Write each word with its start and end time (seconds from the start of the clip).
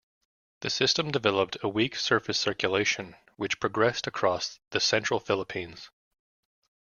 The 0.61 0.71
system 0.71 1.11
developed 1.11 1.57
a 1.61 1.69
weak 1.69 1.95
surface 1.95 2.39
circulation 2.39 3.15
which 3.35 3.59
progressed 3.59 4.07
across 4.07 4.59
the 4.71 4.79
central 4.79 5.19
Philippines. 5.19 5.91